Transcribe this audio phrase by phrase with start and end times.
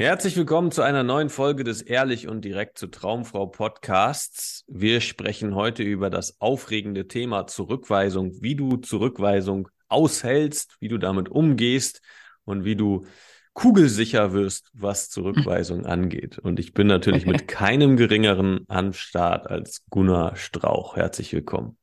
[0.00, 4.64] Herzlich willkommen zu einer neuen Folge des Ehrlich und direkt zur Traumfrau Podcasts.
[4.66, 11.28] Wir sprechen heute über das aufregende Thema Zurückweisung, wie du Zurückweisung aushältst, wie du damit
[11.28, 12.00] umgehst
[12.46, 13.04] und wie du
[13.52, 16.38] kugelsicher wirst, was Zurückweisung angeht.
[16.38, 20.96] Und ich bin natürlich mit keinem geringeren am Start als Gunnar Strauch.
[20.96, 21.76] Herzlich willkommen.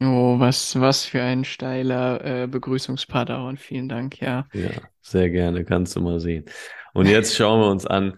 [0.00, 4.46] Oh, was, was für ein steiler äh, Begrüßungspart, und vielen Dank, ja.
[4.54, 4.70] Ja,
[5.02, 6.44] sehr gerne, kannst du mal sehen.
[6.98, 8.14] Und jetzt schauen wir uns an,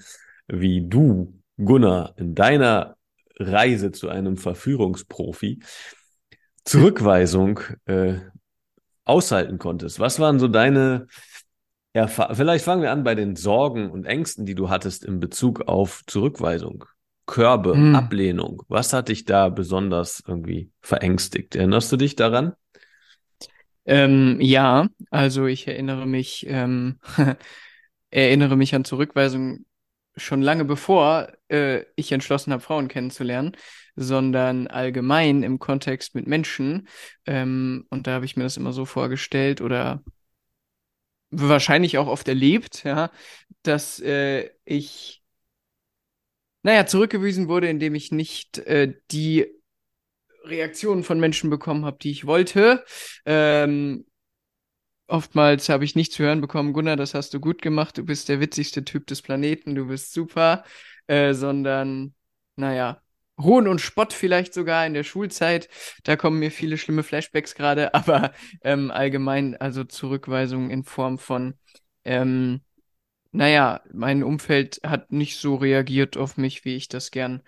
[0.49, 2.97] wie du, Gunnar, in deiner
[3.39, 5.61] Reise zu einem Verführungsprofi
[6.65, 8.15] Zurückweisung äh,
[9.05, 10.01] aushalten konntest.
[10.01, 11.09] Was waren so deine
[11.93, 12.37] Erfahrungen?
[12.37, 16.01] Vielleicht fangen wir an bei den Sorgen und Ängsten, die du hattest in Bezug auf
[16.07, 16.87] Zurückweisung.
[17.27, 17.95] Körbe, hm.
[17.95, 18.63] Ablehnung.
[18.69, 21.55] Was hat dich da besonders irgendwie verängstigt?
[21.55, 22.55] Erinnerst du dich daran?
[23.85, 26.99] Ähm, ja, also ich erinnere mich, ähm,
[28.11, 29.65] erinnere mich an Zurückweisung
[30.17, 33.57] schon lange bevor äh, ich entschlossen habe, Frauen kennenzulernen,
[33.97, 36.89] sondern allgemein im Kontext mit Menschen.
[37.27, 40.03] Ähm, und da habe ich mir das immer so vorgestellt oder
[41.31, 43.11] wahrscheinlich auch oft erlebt, ja,
[43.63, 45.23] dass äh, ich,
[46.63, 49.47] naja, zurückgewiesen wurde, indem ich nicht äh, die
[50.45, 52.85] Reaktionen von Menschen bekommen habe, die ich wollte.
[53.25, 54.07] Ähm,
[55.11, 58.29] oftmals habe ich nicht zu hören bekommen, Gunnar, das hast du gut gemacht, du bist
[58.29, 60.65] der witzigste Typ des Planeten, du bist super,
[61.07, 62.15] äh, sondern,
[62.57, 63.03] naja,
[63.39, 65.69] Hohn und Spott vielleicht sogar in der Schulzeit.
[66.05, 71.55] Da kommen mir viele schlimme Flashbacks gerade, aber ähm, allgemein also Zurückweisungen in Form von,
[72.05, 72.61] ähm,
[73.33, 77.43] naja, mein Umfeld hat nicht so reagiert auf mich, wie ich das gern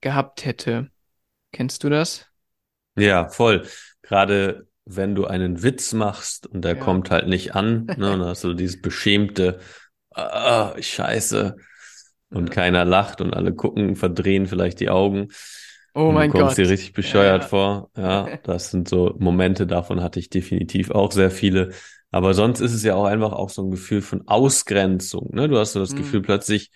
[0.00, 0.90] gehabt hätte.
[1.52, 2.26] Kennst du das?
[2.96, 3.66] Ja, voll.
[4.02, 6.82] Gerade wenn du einen Witz machst und der ja.
[6.82, 9.60] kommt halt nicht an, ne, und dann hast du dieses beschämte,
[10.14, 11.56] ah, scheiße,
[12.30, 12.54] und ja.
[12.54, 15.28] keiner lacht und alle gucken, verdrehen vielleicht die Augen.
[15.94, 16.40] Oh mein Gott.
[16.40, 17.48] Du kommst dir richtig bescheuert ja.
[17.48, 17.90] vor.
[17.96, 21.70] Ja, das sind so Momente, davon hatte ich definitiv auch sehr viele.
[22.10, 25.30] Aber sonst ist es ja auch einfach auch so ein Gefühl von Ausgrenzung.
[25.34, 25.48] Ne?
[25.48, 25.98] Du hast so das mhm.
[25.98, 26.70] Gefühl, plötzlich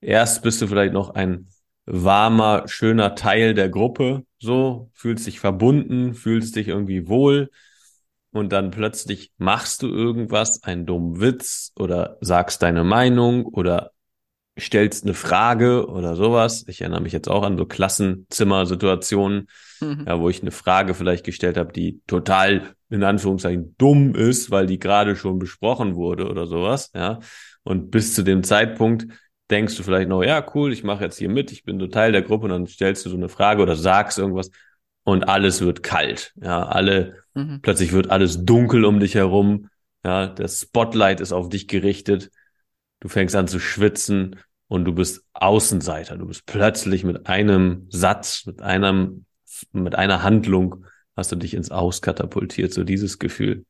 [0.00, 1.48] erst bist du vielleicht noch ein
[1.86, 7.50] warmer, schöner Teil der Gruppe, so, fühlst dich verbunden, fühlst dich irgendwie wohl
[8.32, 13.92] und dann plötzlich machst du irgendwas, einen dummen Witz oder sagst deine Meinung oder
[14.58, 16.64] stellst eine Frage oder sowas.
[16.66, 19.48] Ich erinnere mich jetzt auch an so Klassenzimmersituationen,
[19.80, 20.04] mhm.
[20.06, 24.66] ja, wo ich eine Frage vielleicht gestellt habe, die total in Anführungszeichen dumm ist, weil
[24.66, 27.18] die gerade schon besprochen wurde oder sowas, ja.
[27.64, 29.08] Und bis zu dem Zeitpunkt
[29.50, 32.12] denkst du vielleicht noch, ja, cool, ich mache jetzt hier mit, ich bin so Teil
[32.12, 34.50] der Gruppe und dann stellst du so eine Frage oder sagst irgendwas
[35.04, 36.32] und alles wird kalt.
[36.36, 37.60] Ja, alle, mhm.
[37.62, 39.68] plötzlich wird alles dunkel um dich herum.
[40.04, 42.30] Ja, das Spotlight ist auf dich gerichtet.
[43.00, 44.36] Du fängst an zu schwitzen
[44.68, 46.16] und du bist Außenseiter.
[46.16, 49.26] Du bist plötzlich mit einem Satz, mit einem,
[49.72, 50.86] mit einer Handlung
[51.16, 52.72] hast du dich ins Aus katapultiert.
[52.72, 53.64] So dieses Gefühl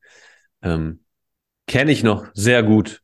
[0.61, 1.03] ähm,
[1.67, 3.03] kenne ich noch sehr gut.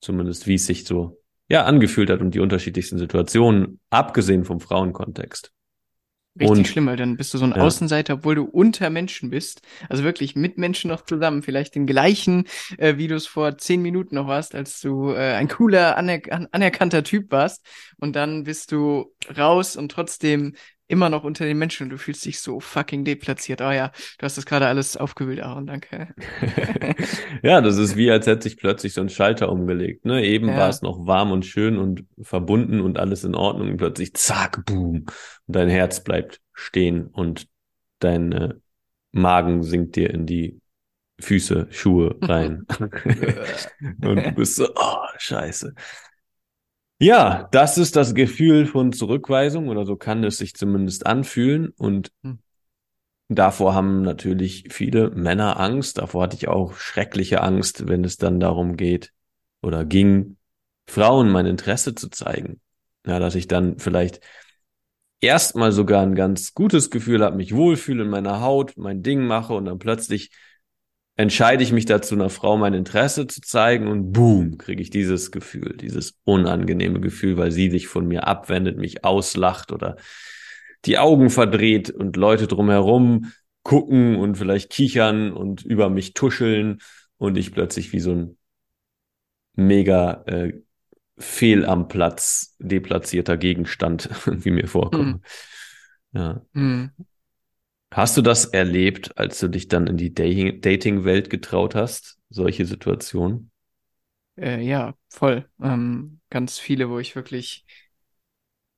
[0.00, 5.52] Zumindest wie es sich so ja, angefühlt hat und die unterschiedlichsten Situationen, abgesehen vom Frauenkontext.
[6.38, 7.62] Richtig und, schlimm, weil dann bist du so ein ja.
[7.62, 9.62] Außenseiter, obwohl du unter Menschen bist.
[9.88, 11.42] Also wirklich mit Menschen noch zusammen.
[11.42, 12.44] Vielleicht den gleichen,
[12.76, 16.20] äh, wie du es vor zehn Minuten noch warst, als du äh, ein cooler, aner
[16.52, 17.64] anerkannter Typ warst.
[17.98, 20.54] Und dann bist du raus und trotzdem
[20.88, 23.60] immer noch unter den Menschen und du fühlst dich so fucking deplatziert.
[23.60, 26.14] Oh ja, du hast das gerade alles aufgewühlt, Aaron, danke.
[27.42, 30.04] ja, das ist wie, als hätte sich plötzlich so ein Schalter umgelegt.
[30.04, 30.24] Ne?
[30.24, 30.56] Eben ja.
[30.56, 34.64] war es noch warm und schön und verbunden und alles in Ordnung und plötzlich zack,
[34.64, 35.06] boom.
[35.46, 37.48] Und dein Herz bleibt stehen und
[37.98, 38.54] dein äh,
[39.12, 40.60] Magen sinkt dir in die
[41.18, 42.66] Füße, Schuhe rein.
[44.02, 45.74] und du bist so, oh, scheiße.
[46.98, 52.10] Ja, das ist das Gefühl von Zurückweisung oder so kann es sich zumindest anfühlen und
[52.22, 52.38] hm.
[53.28, 55.98] davor haben natürlich viele Männer Angst.
[55.98, 59.12] Davor hatte ich auch schreckliche Angst, wenn es dann darum geht
[59.60, 60.38] oder ging,
[60.88, 62.60] Frauen mein Interesse zu zeigen.
[63.06, 64.20] Ja, dass ich dann vielleicht
[65.20, 69.52] erstmal sogar ein ganz gutes Gefühl habe, mich wohlfühle in meiner Haut, mein Ding mache
[69.52, 70.30] und dann plötzlich
[71.16, 75.30] entscheide ich mich dazu, einer Frau mein Interesse zu zeigen und boom, kriege ich dieses
[75.30, 79.96] Gefühl, dieses unangenehme Gefühl, weil sie sich von mir abwendet, mich auslacht oder
[80.84, 83.32] die Augen verdreht und Leute drumherum
[83.62, 86.78] gucken und vielleicht kichern und über mich tuscheln
[87.16, 88.38] und ich plötzlich wie so ein
[89.54, 90.52] mega äh,
[91.18, 95.14] fehl am Platz deplatzierter Gegenstand wie mir vorkomme.
[95.14, 95.20] Mhm.
[96.12, 96.42] Ja.
[96.52, 96.90] Mhm.
[97.92, 102.18] Hast du das erlebt, als du dich dann in die Dating-Welt getraut hast?
[102.30, 103.50] Solche Situationen?
[104.38, 105.48] Äh, ja, voll.
[105.62, 107.64] Ähm, ganz viele, wo ich wirklich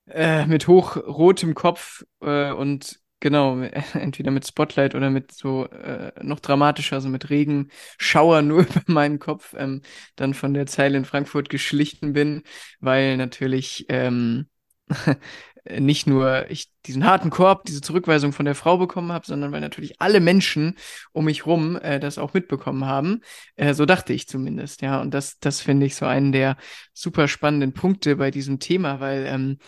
[0.09, 3.59] äh, mit hochrotem Kopf äh, und genau,
[3.95, 9.19] entweder mit Spotlight oder mit so äh, noch dramatischer, also mit Regenschauer nur über meinen
[9.19, 9.83] Kopf, ähm,
[10.17, 12.43] dann von der Zeile in Frankfurt geschlichen bin,
[12.81, 14.49] weil natürlich ähm,
[15.79, 19.61] nicht nur ich diesen harten Korb, diese Zurückweisung von der Frau bekommen habe, sondern weil
[19.61, 20.77] natürlich alle Menschen
[21.13, 23.21] um mich rum äh, das auch mitbekommen haben.
[23.57, 25.01] Äh, so dachte ich zumindest, ja.
[25.01, 26.57] Und das, das finde ich so einen der
[26.93, 29.59] super spannenden Punkte bei diesem Thema, weil ähm,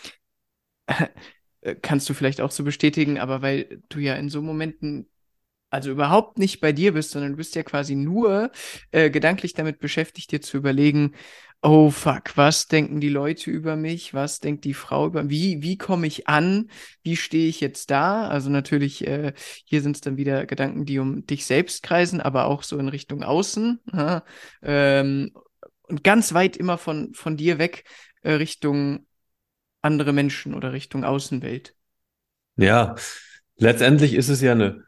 [1.61, 5.07] äh, kannst du vielleicht auch so bestätigen, aber weil du ja in so Momenten
[5.69, 8.51] also überhaupt nicht bei dir bist, sondern du bist ja quasi nur
[8.91, 11.15] äh, gedanklich damit beschäftigt, dir zu überlegen,
[11.61, 14.13] oh fuck, was denken die Leute über mich?
[14.13, 16.69] Was denkt die Frau über wie wie komme ich an?
[17.03, 18.27] Wie stehe ich jetzt da?
[18.27, 19.33] Also natürlich äh,
[19.65, 22.87] hier sind es dann wieder Gedanken, die um dich selbst kreisen, aber auch so in
[22.87, 24.23] Richtung außen ja?
[24.61, 25.31] ähm,
[25.83, 27.83] und ganz weit immer von von dir weg
[28.23, 29.05] äh, Richtung
[29.81, 31.75] andere Menschen oder Richtung Außenwelt.
[32.55, 32.95] Ja,
[33.57, 34.83] letztendlich ist es ja eine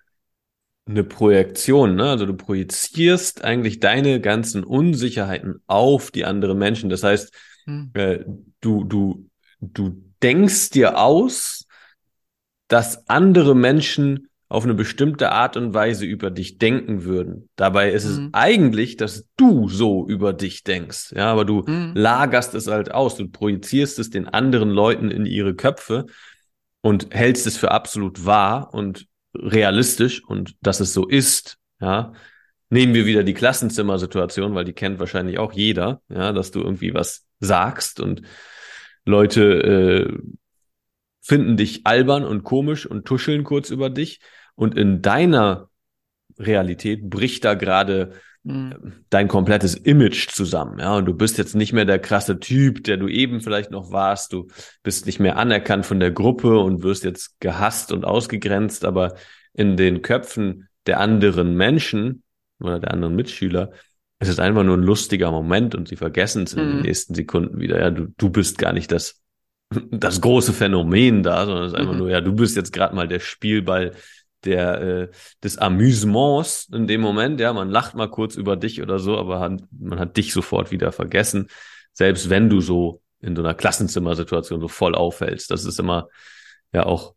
[0.86, 2.10] eine Projektion, ne?
[2.10, 6.90] Also du projizierst eigentlich deine ganzen Unsicherheiten auf die anderen Menschen.
[6.90, 7.34] Das heißt,
[7.66, 7.92] hm.
[7.94, 8.20] äh,
[8.60, 9.30] du, du,
[9.62, 11.68] du denkst dir aus,
[12.68, 17.50] dass andere Menschen auf eine bestimmte Art und Weise über dich denken würden.
[17.56, 18.30] Dabei ist es hm.
[18.34, 21.14] eigentlich, dass du so über dich denkst.
[21.16, 21.94] Ja, aber du hm.
[21.96, 23.16] lagerst es halt aus.
[23.16, 26.06] Du projizierst es den anderen Leuten in ihre Köpfe
[26.82, 32.14] und hältst es für absolut wahr und realistisch und dass es so ist, ja,
[32.70, 36.94] nehmen wir wieder die Klassenzimmersituation, weil die kennt wahrscheinlich auch jeder, ja, dass du irgendwie
[36.94, 38.22] was sagst und
[39.06, 40.18] Leute äh,
[41.22, 44.20] finden dich albern und komisch und tuscheln kurz über dich.
[44.56, 45.70] Und in deiner
[46.38, 48.14] Realität bricht da gerade
[48.44, 48.94] mhm.
[49.10, 52.98] dein komplettes Image zusammen, ja, und du bist jetzt nicht mehr der krasse Typ, der
[52.98, 54.48] du eben vielleicht noch warst, du
[54.84, 59.16] bist nicht mehr anerkannt von der Gruppe und wirst jetzt gehasst und ausgegrenzt, aber
[59.54, 62.24] in den Köpfen der anderen Menschen
[62.60, 63.72] oder der anderen Mitschüler
[64.20, 66.82] ist es einfach nur ein lustiger Moment und sie vergessen es in den mhm.
[66.82, 67.80] nächsten Sekunden wieder.
[67.80, 69.22] Ja, du, du bist gar nicht das,
[69.92, 72.00] das große Phänomen da, sondern es ist einfach mhm.
[72.00, 73.92] nur, ja, du bist jetzt gerade mal der Spielball
[74.46, 75.08] der, äh,
[75.44, 77.40] des Amüsements in dem Moment.
[77.40, 80.72] Ja, man lacht mal kurz über dich oder so, aber hat, man hat dich sofort
[80.72, 81.48] wieder vergessen.
[81.94, 85.50] Selbst wenn du so in so einer Klassenzimmersituation so voll auffällst.
[85.50, 86.10] Das ist immer
[86.74, 87.16] ja auch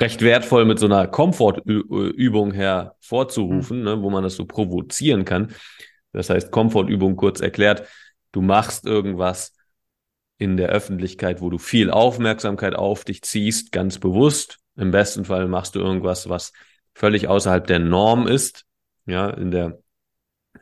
[0.00, 3.84] recht wertvoll mit so einer Komfortübung hervorzurufen, mhm.
[3.84, 5.54] ne, wo man das so provozieren kann.
[6.12, 7.86] Das heißt, Komfortübung kurz erklärt,
[8.32, 9.54] du machst irgendwas
[10.38, 14.58] in der Öffentlichkeit, wo du viel Aufmerksamkeit auf dich ziehst, ganz bewusst.
[14.76, 16.52] Im besten Fall machst du irgendwas, was
[16.94, 18.64] völlig außerhalb der Norm ist.
[19.06, 19.78] Ja, in der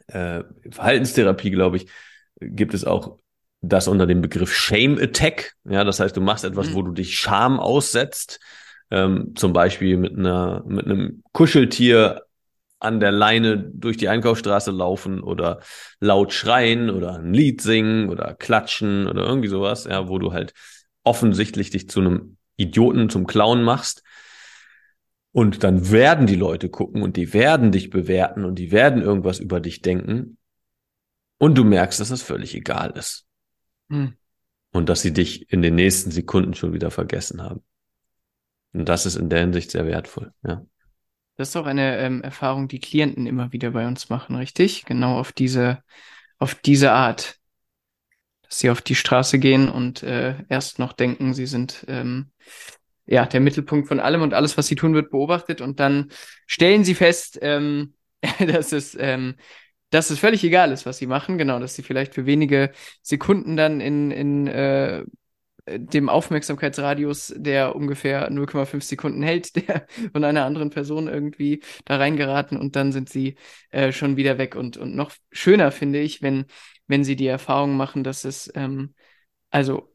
[0.08, 1.88] äh, Verhaltenstherapie, glaube ich,
[2.40, 3.18] gibt es auch
[3.60, 5.54] das unter dem Begriff Shame Attack.
[5.64, 6.74] Ja, das heißt, du machst etwas, mhm.
[6.74, 8.40] wo du dich Scham aussetzt
[8.92, 12.22] ähm, zum Beispiel mit einer mit einem Kuscheltier
[12.78, 15.60] an der Leine durch die Einkaufsstraße laufen oder
[15.98, 20.52] laut schreien oder ein Lied singen oder klatschen oder irgendwie sowas, ja, wo du halt
[21.04, 24.02] offensichtlich dich zu einem Idioten, zum Clown machst.
[25.32, 29.38] Und dann werden die Leute gucken und die werden dich bewerten und die werden irgendwas
[29.38, 30.36] über dich denken.
[31.38, 33.26] Und du merkst, dass das völlig egal ist.
[33.88, 34.14] Hm.
[34.72, 37.62] Und dass sie dich in den nächsten Sekunden schon wieder vergessen haben.
[38.72, 40.64] Und das ist in der Hinsicht sehr wertvoll, ja.
[41.36, 44.84] Das ist auch eine ähm, Erfahrung, die Klienten immer wieder bei uns machen, richtig?
[44.84, 45.82] Genau auf diese,
[46.38, 47.38] auf diese Art.
[48.58, 52.30] Sie auf die Straße gehen und äh, erst noch denken, sie sind ähm,
[53.06, 55.60] ja der Mittelpunkt von allem und alles, was sie tun, wird beobachtet.
[55.60, 56.10] Und dann
[56.46, 57.94] stellen sie fest, ähm,
[58.38, 59.36] dass es ähm,
[59.92, 63.58] dass es völlig egal ist, was sie machen, genau, dass sie vielleicht für wenige Sekunden
[63.58, 65.04] dann in, in äh,
[65.66, 72.58] dem Aufmerksamkeitsradius, der ungefähr 0,5 Sekunden hält, der von einer anderen Person irgendwie da reingeraten
[72.58, 73.36] und dann sind sie
[73.70, 74.56] äh, schon wieder weg.
[74.56, 76.46] Und, und noch schöner finde ich, wenn,
[76.86, 78.94] wenn sie die Erfahrung machen, dass es, ähm,
[79.50, 79.91] also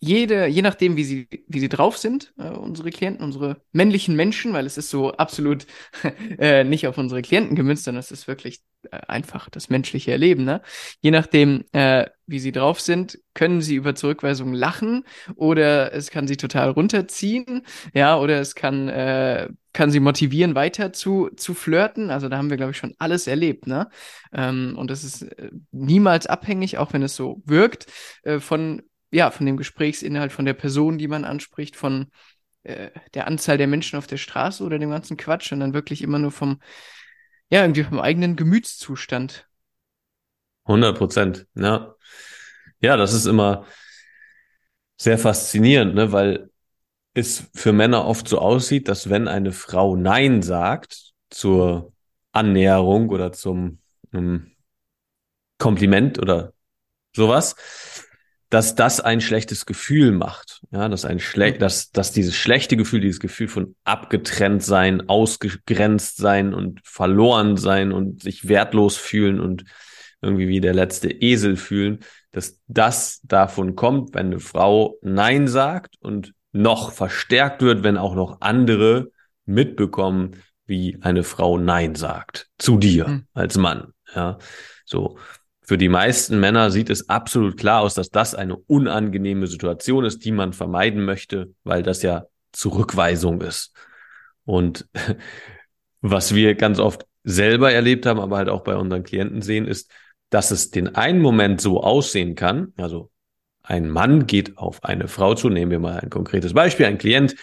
[0.00, 4.52] jede, je nachdem, wie sie, wie sie drauf sind, äh, unsere Klienten, unsere männlichen Menschen,
[4.52, 5.66] weil es ist so absolut
[6.38, 10.44] äh, nicht auf unsere Klienten gemünzt, sondern es ist wirklich äh, einfach das menschliche Erleben.
[10.44, 10.62] Ne?
[11.00, 16.28] Je nachdem, äh, wie sie drauf sind, können sie über Zurückweisungen lachen oder es kann
[16.28, 22.10] sie total runterziehen, ja, oder es kann, äh, kann sie motivieren, weiter zu, zu flirten.
[22.10, 23.88] Also da haben wir, glaube ich, schon alles erlebt, ne?
[24.32, 27.86] Ähm, und das ist äh, niemals abhängig, auch wenn es so wirkt,
[28.22, 32.10] äh, von ja, von dem Gesprächsinhalt, von der Person, die man anspricht, von
[32.62, 36.18] äh, der Anzahl der Menschen auf der Straße oder dem ganzen Quatsch, sondern wirklich immer
[36.18, 36.60] nur vom,
[37.50, 39.48] ja, irgendwie vom eigenen Gemütszustand.
[40.64, 41.94] 100 Prozent, ja.
[42.80, 43.66] Ja, das ist immer
[44.96, 46.50] sehr faszinierend, ne, weil
[47.14, 51.92] es für Männer oft so aussieht, dass wenn eine Frau Nein sagt zur
[52.32, 53.80] Annäherung oder zum
[54.12, 54.52] um,
[55.58, 56.52] Kompliment oder
[57.14, 57.56] sowas,
[58.50, 60.62] dass das ein schlechtes Gefühl macht.
[60.70, 61.60] Ja, dass ein schlecht, mhm.
[61.60, 67.92] dass, dass dieses schlechte Gefühl, dieses Gefühl von abgetrennt sein, ausgegrenzt sein und verloren sein
[67.92, 69.64] und sich wertlos fühlen und
[70.22, 72.00] irgendwie wie der letzte Esel fühlen,
[72.32, 78.14] dass das davon kommt, wenn eine Frau Nein sagt und noch verstärkt wird, wenn auch
[78.14, 79.10] noch andere
[79.44, 80.36] mitbekommen,
[80.66, 83.26] wie eine Frau Nein sagt zu dir mhm.
[83.34, 83.92] als Mann.
[84.14, 84.38] Ja,
[84.84, 85.18] so.
[85.68, 90.24] Für die meisten Männer sieht es absolut klar aus, dass das eine unangenehme Situation ist,
[90.24, 93.74] die man vermeiden möchte, weil das ja Zurückweisung ist.
[94.46, 94.88] Und
[96.00, 99.90] was wir ganz oft selber erlebt haben, aber halt auch bei unseren Klienten sehen, ist,
[100.30, 103.10] dass es den einen Moment so aussehen kann, also
[103.62, 107.36] ein Mann geht auf eine Frau zu, nehmen wir mal ein konkretes Beispiel, ein Klient,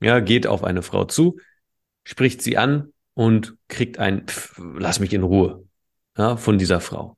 [0.00, 1.40] ja, geht auf eine Frau zu,
[2.04, 5.64] spricht sie an und kriegt ein, pff, lass mich in Ruhe,
[6.16, 7.16] ja, von dieser Frau.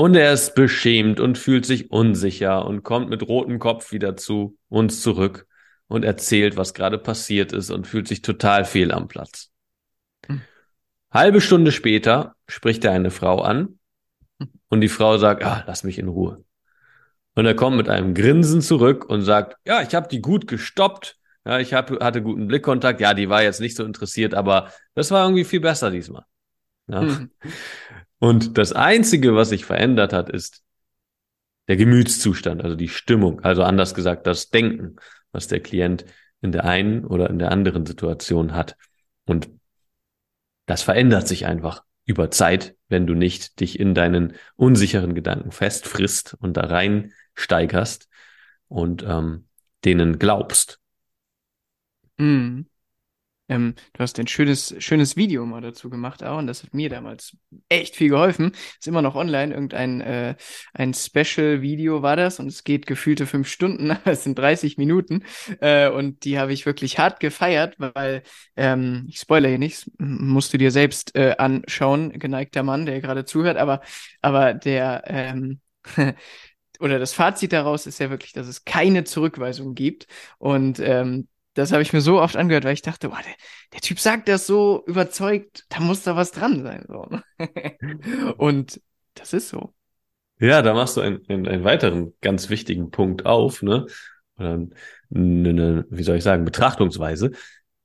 [0.00, 4.56] Und er ist beschämt und fühlt sich unsicher und kommt mit rotem Kopf wieder zu
[4.68, 5.48] uns zurück
[5.88, 9.50] und erzählt, was gerade passiert ist und fühlt sich total fehl am Platz.
[10.26, 10.42] Hm.
[11.10, 13.80] Halbe Stunde später spricht er eine Frau an
[14.68, 16.44] und die Frau sagt, ah, lass mich in Ruhe.
[17.34, 21.16] Und er kommt mit einem Grinsen zurück und sagt, ja, ich habe die gut gestoppt.
[21.44, 23.00] Ja, ich hab, hatte guten Blickkontakt.
[23.00, 26.22] Ja, die war jetzt nicht so interessiert, aber das war irgendwie viel besser diesmal.
[26.86, 27.02] Ja.
[27.02, 27.30] Mhm.
[28.18, 30.62] Und das Einzige, was sich verändert hat, ist
[31.68, 34.96] der Gemütszustand, also die Stimmung, also anders gesagt das Denken,
[35.32, 36.04] was der Klient
[36.40, 38.76] in der einen oder in der anderen Situation hat.
[39.26, 39.50] Und
[40.66, 46.36] das verändert sich einfach über Zeit, wenn du nicht dich in deinen unsicheren Gedanken festfrisst
[46.40, 48.08] und da rein steigerst
[48.68, 49.46] und ähm,
[49.84, 50.80] denen glaubst.
[52.16, 52.62] Mm.
[53.48, 56.90] Ähm, du hast ein schönes, schönes Video mal dazu gemacht auch und das hat mir
[56.90, 57.36] damals
[57.68, 58.52] echt viel geholfen.
[58.78, 60.36] Ist immer noch online, irgendein äh,
[60.74, 65.24] ein Special-Video war das und es geht gefühlte fünf Stunden, es sind 30 Minuten.
[65.60, 68.22] Äh, und die habe ich wirklich hart gefeiert, weil,
[68.56, 73.24] ähm, ich spoilere hier nichts, musst du dir selbst äh, anschauen, geneigter Mann, der gerade
[73.24, 73.80] zuhört, aber,
[74.20, 75.60] aber der, ähm,
[76.80, 80.06] oder das Fazit daraus ist ja wirklich, dass es keine Zurückweisung gibt.
[80.38, 81.28] Und ähm,
[81.58, 83.34] das habe ich mir so oft angehört, weil ich dachte, boah, der,
[83.72, 86.84] der, Typ sagt das so überzeugt, da muss da was dran sein.
[86.86, 87.08] So.
[88.38, 88.80] Und
[89.14, 89.74] das ist so.
[90.38, 93.86] Ja, da machst du einen, einen, einen weiteren ganz wichtigen Punkt auf, ne?
[94.38, 94.66] Oder
[95.12, 97.32] eine, eine, wie soll ich sagen, Betrachtungsweise.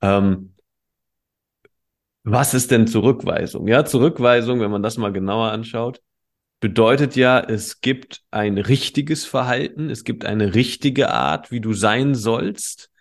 [0.00, 0.54] Ähm,
[2.22, 3.66] was ist denn Zurückweisung?
[3.66, 6.00] Ja, Zurückweisung, wenn man das mal genauer anschaut,
[6.60, 12.14] bedeutet ja, es gibt ein richtiges Verhalten, es gibt eine richtige Art, wie du sein
[12.14, 12.92] sollst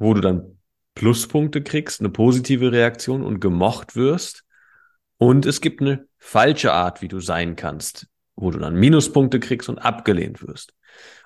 [0.00, 0.58] wo du dann
[0.94, 4.44] Pluspunkte kriegst, eine positive Reaktion und gemocht wirst.
[5.18, 9.68] Und es gibt eine falsche Art, wie du sein kannst, wo du dann Minuspunkte kriegst
[9.68, 10.74] und abgelehnt wirst.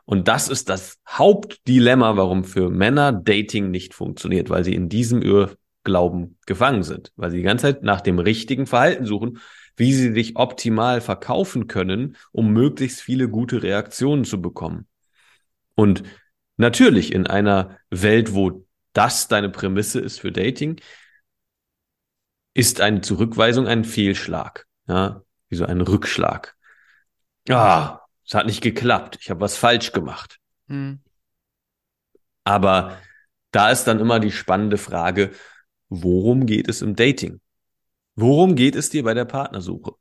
[0.04, 5.23] Und das ist das Hauptdilemma, warum für Männer Dating nicht funktioniert, weil sie in diesem
[5.23, 9.38] Irrglauben gefangen sind, weil sie die ganze Zeit nach dem richtigen Verhalten suchen,
[9.76, 14.87] wie sie dich optimal verkaufen können, um möglichst viele gute Reaktionen zu bekommen.
[15.75, 16.02] Und
[16.56, 20.80] natürlich in einer Welt, wo das deine Prämisse ist für Dating,
[22.54, 24.66] ist eine Zurückweisung ein Fehlschlag.
[24.87, 26.56] Ja, wie so ein Rückschlag.
[27.49, 29.18] Ah, es hat nicht geklappt.
[29.20, 30.38] Ich habe was falsch gemacht.
[30.66, 31.00] Mhm.
[32.44, 32.99] Aber
[33.50, 35.32] da ist dann immer die spannende Frage,
[35.88, 37.40] worum geht es im Dating?
[38.14, 39.92] Worum geht es dir bei der Partnersuche?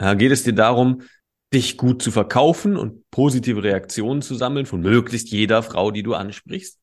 [0.00, 1.02] Ja, geht es dir darum,
[1.52, 6.14] dich gut zu verkaufen und positive Reaktionen zu sammeln von möglichst jeder Frau, die du
[6.14, 6.80] ansprichst.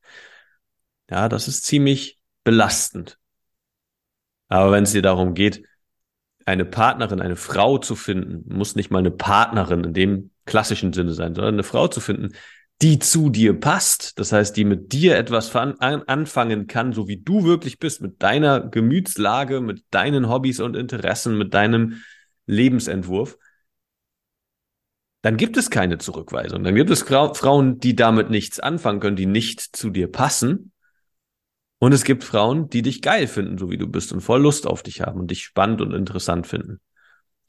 [1.10, 3.18] Ja, das ist ziemlich belastend.
[4.48, 5.64] Aber wenn es dir darum geht,
[6.46, 11.12] eine Partnerin, eine Frau zu finden, muss nicht mal eine Partnerin in dem klassischen Sinne
[11.12, 12.34] sein, sondern eine Frau zu finden,
[12.82, 14.18] die zu dir passt.
[14.18, 18.22] Das heißt, die mit dir etwas an, anfangen kann, so wie du wirklich bist, mit
[18.22, 22.02] deiner Gemütslage, mit deinen Hobbys und Interessen, mit deinem
[22.46, 23.36] Lebensentwurf.
[25.22, 26.64] Dann gibt es keine Zurückweisung.
[26.64, 30.72] Dann gibt es Frauen, die damit nichts anfangen können, die nicht zu dir passen.
[31.78, 34.66] Und es gibt Frauen, die dich geil finden, so wie du bist und voll Lust
[34.66, 36.80] auf dich haben und dich spannend und interessant finden.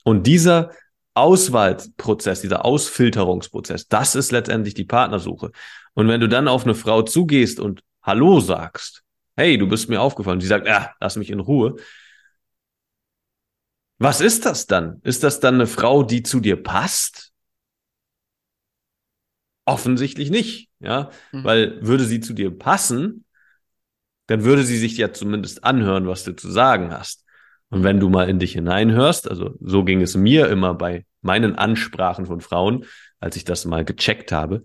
[0.03, 0.71] Und dieser
[1.13, 5.51] Auswahlprozess, dieser Ausfilterungsprozess, das ist letztendlich die Partnersuche.
[5.93, 9.03] Und wenn du dann auf eine Frau zugehst und Hallo sagst,
[9.35, 11.75] hey, du bist mir aufgefallen, die sagt, ja, lass mich in Ruhe.
[13.97, 14.99] Was ist das dann?
[15.03, 17.30] Ist das dann eine Frau, die zu dir passt?
[19.65, 21.43] Offensichtlich nicht, ja, mhm.
[21.43, 23.25] weil würde sie zu dir passen,
[24.27, 27.25] dann würde sie sich ja zumindest anhören, was du zu sagen hast.
[27.69, 31.55] Und wenn du mal in dich hineinhörst, also so ging es mir immer bei meinen
[31.55, 32.85] Ansprachen von Frauen,
[33.19, 34.63] als ich das mal gecheckt habe,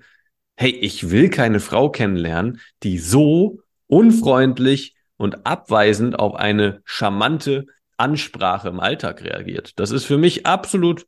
[0.57, 8.69] hey, ich will keine Frau kennenlernen, die so unfreundlich und abweisend auf eine charmante Ansprache
[8.69, 9.79] im Alltag reagiert.
[9.79, 11.07] Das ist für mich absolut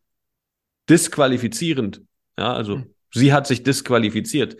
[0.88, 2.02] disqualifizierend.
[2.38, 2.95] Ja, also mhm.
[3.12, 4.56] Sie hat sich disqualifiziert.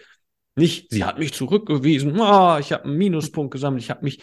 [0.57, 4.21] Nicht, sie hat mich zurückgewiesen, oh, ich habe einen Minuspunkt gesammelt, ich habe mich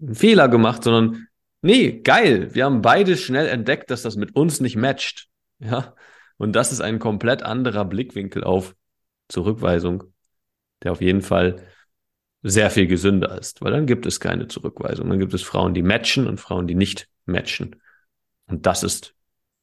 [0.00, 1.28] einen Fehler gemacht, sondern
[1.62, 2.52] Nee, geil.
[2.54, 5.28] Wir haben beide schnell entdeckt, dass das mit uns nicht matcht.
[5.60, 5.94] Ja.
[6.36, 8.74] Und das ist ein komplett anderer Blickwinkel auf
[9.28, 10.02] Zurückweisung,
[10.82, 11.64] der auf jeden Fall
[12.42, 15.08] sehr viel gesünder ist, weil dann gibt es keine Zurückweisung.
[15.08, 17.76] Dann gibt es Frauen, die matchen und Frauen, die nicht matchen.
[18.46, 19.14] Und das ist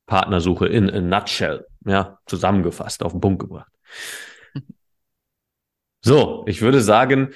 [0.06, 3.72] Partnersuche in a nutshell, ja, zusammengefasst, auf den Punkt gebracht.
[6.02, 7.34] So, ich würde sagen,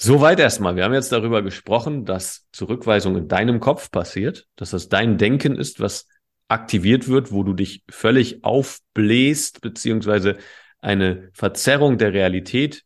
[0.00, 0.76] Soweit erstmal.
[0.76, 5.56] Wir haben jetzt darüber gesprochen, dass Zurückweisung in deinem Kopf passiert, dass das dein Denken
[5.56, 6.06] ist, was
[6.46, 10.36] aktiviert wird, wo du dich völlig aufbläst, beziehungsweise
[10.80, 12.84] eine Verzerrung der Realität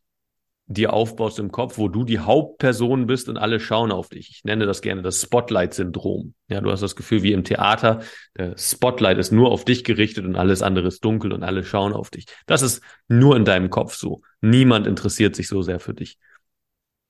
[0.65, 4.29] dir aufbaust im Kopf, wo du die Hauptperson bist und alle schauen auf dich.
[4.29, 6.33] Ich nenne das gerne das Spotlight-Syndrom.
[6.47, 8.01] Ja, du hast das Gefühl wie im Theater,
[8.37, 11.93] der Spotlight ist nur auf dich gerichtet und alles andere ist dunkel und alle schauen
[11.93, 12.25] auf dich.
[12.45, 14.21] Das ist nur in deinem Kopf so.
[14.41, 16.17] Niemand interessiert sich so sehr für dich.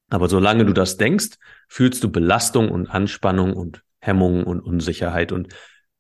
[0.10, 5.54] Aber solange du das denkst, fühlst du Belastung und Anspannung und Hemmung und Unsicherheit und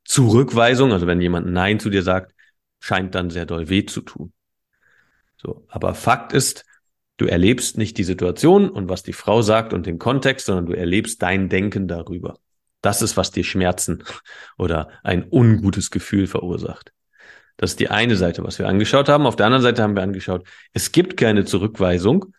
[0.05, 0.91] Zurückweisung.
[0.91, 2.33] Also wenn jemand Nein zu dir sagt,
[2.79, 4.33] scheint dann sehr doll weh zu tun.
[5.37, 5.65] So.
[5.67, 6.65] Aber Fakt ist,
[7.17, 10.73] du erlebst nicht die Situation und was die Frau sagt und den Kontext, sondern du
[10.73, 12.37] erlebst dein Denken darüber.
[12.81, 14.03] Das ist, was dir Schmerzen
[14.57, 16.91] oder ein ungutes Gefühl verursacht.
[17.57, 19.25] Das ist die eine Seite, was wir angeschaut haben.
[19.25, 22.33] Auf der anderen Seite haben wir angeschaut, es gibt keine Zurückweisung,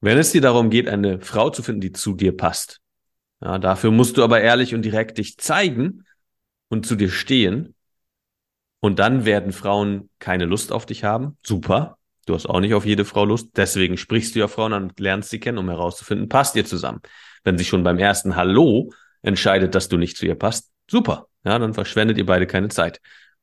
[0.00, 2.80] wenn es dir darum geht, eine Frau zu finden, die zu dir passt,
[3.42, 6.04] ja, dafür musst du aber ehrlich und direkt dich zeigen
[6.68, 7.74] und zu dir stehen.
[8.80, 11.36] Und dann werden Frauen keine Lust auf dich haben.
[11.42, 11.98] Super.
[12.26, 13.50] Du hast auch nicht auf jede Frau Lust.
[13.56, 17.00] Deswegen sprichst du ja Frauen an und lernst sie kennen, um herauszufinden, passt ihr zusammen.
[17.44, 21.28] Wenn sie schon beim ersten Hallo entscheidet, dass du nicht zu ihr passt, super.
[21.44, 23.00] Ja, dann verschwendet ihr beide keine Zeit.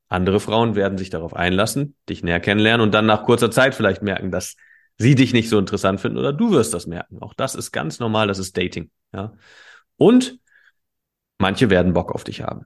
[0.08, 4.02] Andere Frauen werden sich darauf einlassen, dich näher kennenlernen und dann nach kurzer Zeit vielleicht
[4.02, 4.56] merken, dass
[4.98, 7.20] sie dich nicht so interessant finden oder du wirst das merken.
[7.22, 8.90] Auch das ist ganz normal, das ist Dating.
[9.14, 9.34] Ja.
[9.98, 10.40] Und
[11.40, 12.66] manche werden Bock auf dich haben.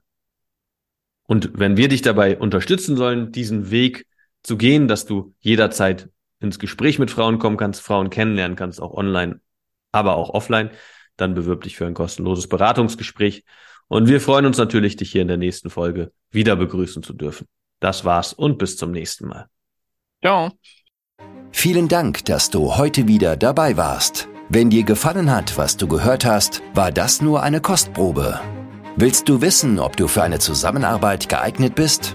[1.24, 4.06] Und wenn wir dich dabei unterstützen sollen, diesen Weg
[4.42, 6.08] zu gehen, dass du jederzeit
[6.40, 9.40] ins Gespräch mit Frauen kommen kannst, Frauen kennenlernen kannst, auch online,
[9.92, 10.70] aber auch offline,
[11.16, 13.44] dann bewirb dich für ein kostenloses Beratungsgespräch.
[13.88, 17.46] Und wir freuen uns natürlich, dich hier in der nächsten Folge wieder begrüßen zu dürfen.
[17.80, 19.46] Das war's und bis zum nächsten Mal.
[20.22, 20.52] Ciao.
[21.52, 24.28] Vielen Dank, dass du heute wieder dabei warst.
[24.48, 28.40] Wenn dir gefallen hat, was du gehört hast, war das nur eine Kostprobe.
[28.96, 32.14] Willst du wissen, ob du für eine Zusammenarbeit geeignet bist?